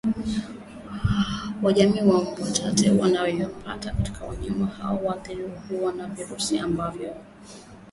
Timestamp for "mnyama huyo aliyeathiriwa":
4.35-5.51